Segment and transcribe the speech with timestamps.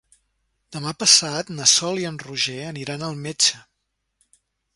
[0.77, 3.63] Demà passat na Sol i en Roger aniran al metge.